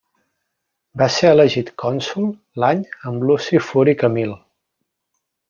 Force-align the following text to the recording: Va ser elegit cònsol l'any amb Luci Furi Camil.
Va 1.01 1.07
ser 1.15 1.29
elegit 1.33 1.69
cònsol 1.83 2.31
l'any 2.65 2.81
amb 3.11 3.27
Luci 3.33 3.61
Furi 3.69 3.95
Camil. 4.01 4.35